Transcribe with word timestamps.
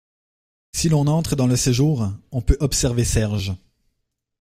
Si 0.71 0.89
l’on 0.89 1.05
entre 1.05 1.35
dans 1.35 1.45
le 1.45 1.55
séjour, 1.55 2.11
on 2.31 2.41
peut 2.41 2.57
observer 2.59 3.05
Serge. 3.05 3.53